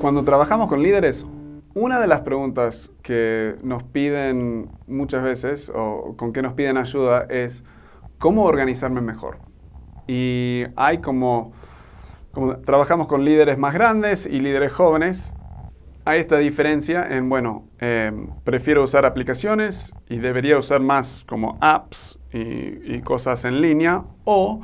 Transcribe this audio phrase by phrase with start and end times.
[0.00, 1.26] Cuando trabajamos con líderes,
[1.74, 7.26] una de las preguntas que nos piden muchas veces o con que nos piden ayuda
[7.28, 7.64] es
[8.18, 9.38] cómo organizarme mejor.
[10.06, 11.52] Y hay como,
[12.30, 15.34] como trabajamos con líderes más grandes y líderes jóvenes,
[16.04, 22.20] hay esta diferencia en, bueno, em, prefiero usar aplicaciones y debería usar más como apps
[22.32, 24.60] y, y cosas en línea o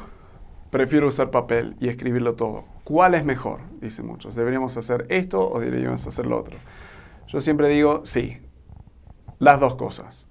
[0.70, 2.73] prefiero usar papel y escribirlo todo.
[2.84, 3.60] ¿Cuál es mejor?
[3.80, 4.34] Dicen muchos.
[4.34, 6.56] ¿Deberíamos hacer esto o deberíamos hacer lo otro?
[7.26, 8.38] Yo siempre digo, sí,
[9.38, 10.26] las dos cosas.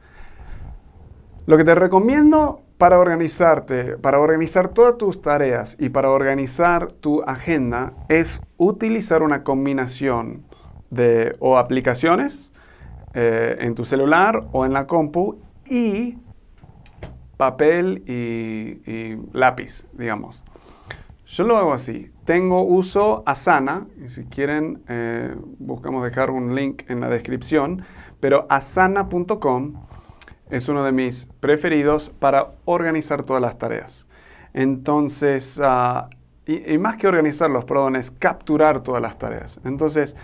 [1.47, 7.23] Lo que te recomiendo para organizarte, para organizar todas tus tareas y para organizar tu
[7.23, 10.45] agenda es utilizar una combinación
[10.91, 12.53] de o aplicaciones
[13.15, 16.17] eh, en tu celular o en la compu y
[17.35, 20.43] papel y lápiz, digamos.
[21.25, 22.11] Yo lo hago así.
[22.25, 27.83] Tengo uso Asana, y si quieren, eh, buscamos dejar un link en la descripción,
[28.19, 29.73] pero asana.com
[30.49, 34.05] es uno de mis preferidos para organizar todas las tareas.
[34.53, 36.09] Entonces, ah,
[36.45, 39.59] y, más que organizarlos, perdón, es capturar todas las tareas.
[39.63, 40.15] Entonces,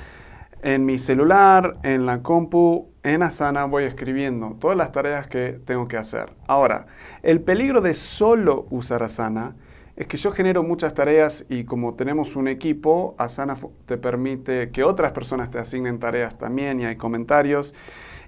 [0.61, 5.87] en mi celular, en la compu, en Asana voy escribiendo todas las tareas que tengo
[5.87, 6.33] que hacer.
[6.47, 6.87] Ahora,
[7.23, 9.55] el peligro de solo usar Asana
[9.99, 14.85] es que yo genero muchas tareas y como tenemos un equipo, Asana te permite que
[14.85, 17.75] otras personas te asignen tareas también y hay comentarios.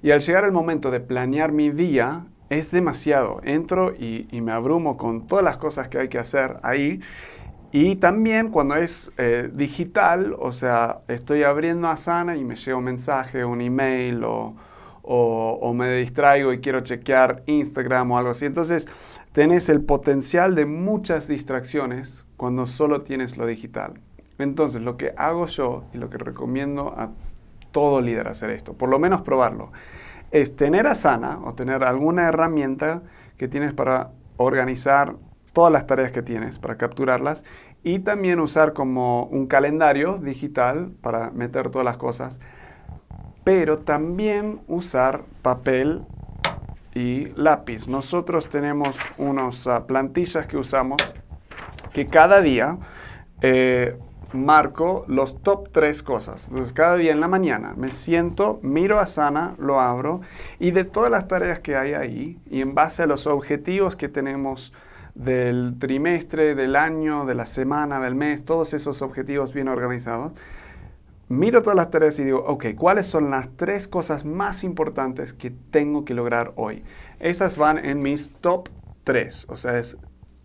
[0.03, 3.39] Y al llegar el momento de planear mi día, es demasiado.
[3.45, 6.99] Entro y, me abrumo con todas las cosas que hay que hacer ahí.
[7.71, 12.83] Y también cuando es eh, digital, o sea, estoy abriendo Asana y me llega un
[12.83, 14.57] mensaje, un email o,
[15.13, 18.45] o me distraigo y quiero chequear Instagram o algo así.
[18.45, 18.87] Entonces,
[19.33, 23.93] tenés el potencial de muchas distracciones cuando solo tienes lo digital.
[24.37, 27.11] Entonces, lo que hago yo y lo que recomiendo a
[27.71, 29.71] todo líder hacer esto, por lo menos probarlo,
[30.31, 33.03] es tener Asana o tener alguna herramienta
[33.37, 35.15] que tienes para organizar
[35.53, 37.43] todas las tareas que tienes, para capturarlas
[37.83, 42.39] y también usar como un calendario digital para meter todas las cosas,
[43.43, 46.01] pero también usar papel
[46.93, 47.87] y lápiz.
[47.87, 51.01] Nosotros tenemos unas ah, plantillas que usamos
[51.93, 52.77] que cada día
[53.41, 53.97] eh,
[54.33, 56.47] marco los top tres cosas.
[56.47, 60.21] Entonces, cada día en la mañana me siento, miro a Sana, lo abro
[60.59, 64.09] y de todas las tareas que hay ahí y en base a los objetivos que
[64.09, 64.73] tenemos
[65.15, 70.31] del trimestre, del año, de la semana, del mes, todos esos objetivos bien organizados,
[71.31, 75.49] miro todas las tareas y digo, ok, ¿cuáles son las tres cosas más importantes que
[75.49, 76.83] tengo que lograr hoy?
[77.19, 78.69] Esas van en mis top
[79.03, 79.45] tres.
[79.49, 79.81] O sea,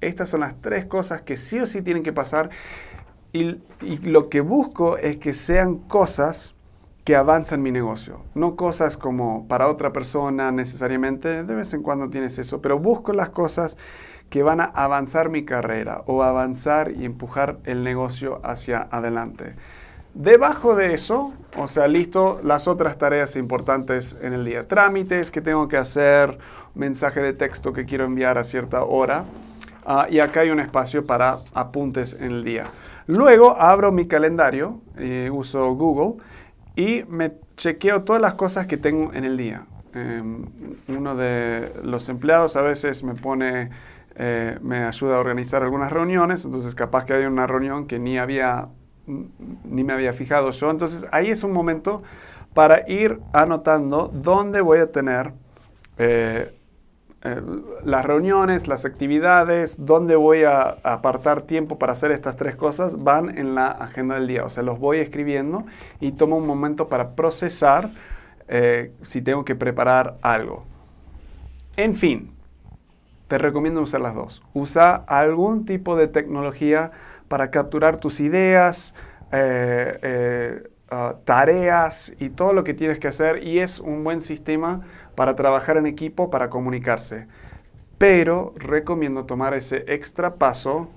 [0.00, 2.50] estas son las tres cosas que sí o sí tienen que pasar.
[3.32, 6.55] Y, y lo que busco es que sean cosas
[7.05, 8.22] que avanzan mi negocio.
[8.34, 13.12] No cosas como para otra persona necesariamente, de vez en cuando tienes eso, pero busco
[13.12, 13.76] las cosas
[14.28, 19.55] que van a avanzar mi carrera o avanzar y empujar el negocio hacia adelante.
[20.16, 24.66] Debajo de eso, o sea, listo, las otras tareas importantes en el día.
[24.66, 26.38] Trámites que tengo que hacer,
[26.74, 29.26] mensaje de texto que quiero enviar a cierta hora.
[29.84, 32.64] Ah, y acá hay un espacio para apuntes en el día.
[33.06, 36.22] Luego abro mi calendario, eh, uso Google
[36.76, 39.66] y me chequeo todas las cosas que tengo en el día.
[39.92, 40.46] Em,
[40.88, 43.68] uno de los empleados a veces me pone,
[44.14, 48.16] eh, me ayuda a organizar algunas reuniones, entonces capaz que hay una reunión que ni
[48.16, 48.68] había,
[49.06, 50.70] ni me había fijado yo.
[50.70, 52.03] Entonces ahí es un momento
[52.55, 55.32] para ir anotando dónde voy a tener
[55.99, 56.53] eh,
[57.85, 63.37] las reuniones, las actividades, dónde voy a apartar tiempo para hacer estas tres cosas, van
[63.37, 64.44] en la agenda del día.
[64.44, 65.64] O sea, los voy escribiendo
[65.99, 67.91] y tomo un momento para procesar
[68.49, 70.64] eh, si tengo que preparar algo.
[71.76, 72.31] En fin,
[73.29, 74.43] te recomiendo usar las dos.
[74.55, 76.93] Usa algún tipo de tecnología
[77.28, 78.94] para capturar tus ideas,
[79.32, 84.20] eh, eh, ah, tareas y todo lo que tienes que hacer y es un buen
[84.20, 84.82] sistema
[85.14, 87.26] para trabajar en equipo, para comunicarse.
[87.99, 90.88] Pero recomiendo tomar ese extra paso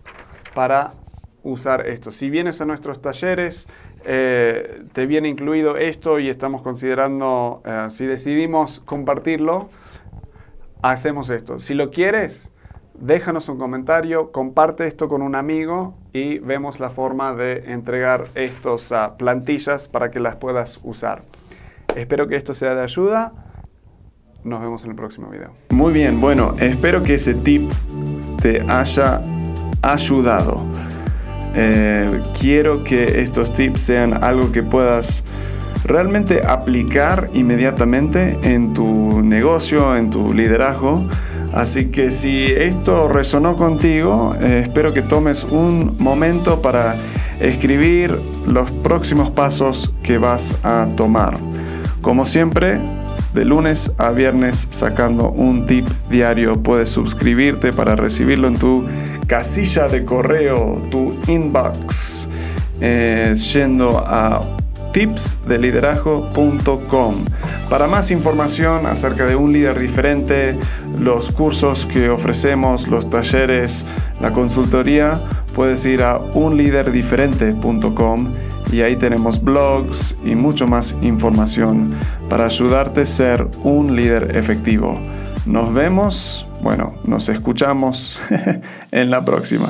[0.54, 0.94] para
[1.44, 2.12] usar esto.
[2.12, 3.68] Si vienes a nuestros talleres,
[4.06, 9.70] eh, te viene incluido esto y estamos considerando, si decidimos compartirlo,
[10.82, 11.60] hacemos esto.
[11.60, 12.52] Si lo quieres,
[13.02, 18.92] déjanos un comentario, comparte esto con un amigo y vemos la forma de entregar estas
[18.92, 21.24] ah, plantillas para que las puedas usar.
[21.96, 23.34] Espero que esto sea de ayuda.
[24.44, 25.52] Nos vemos en el próximo video.
[25.70, 27.70] Muy bien, bueno, espero que ese tip
[28.42, 29.22] te haya
[29.82, 30.64] ayudado.
[31.56, 35.26] Eh, quiero que estos tips sean algo que puedas
[35.84, 41.04] realmente aplicar inmediatamente en tu negocio, en tu liderazgo.
[41.54, 46.96] Así que si esto resonó contigo, eh, espero que tomes un momento para
[47.40, 51.38] escribir los próximos pasos que vas a tomar.
[52.02, 52.80] Como siempre,
[53.34, 56.62] de lunes a viernes sacando un tip diario.
[56.62, 58.86] Puedes suscribirte para recibirlo en tu
[59.28, 62.28] casilla de correo, tu inbox,
[62.82, 64.59] eh, yendo a
[64.92, 67.26] tipsdeliderazgo.com.
[67.70, 70.58] Para más información acerca de un líder diferente,
[71.00, 73.86] los cursos que ofrecemos, los talleres,
[74.20, 75.22] la consultoría,
[75.54, 78.34] puedes ir a unliderdiferente.com
[78.72, 81.94] y ahí tenemos blogs y mucho más información
[82.30, 85.00] para ayudarte a ser un líder efectivo.
[85.46, 88.22] Nos vemos, bueno, nos escuchamos
[88.92, 89.70] en la próxima.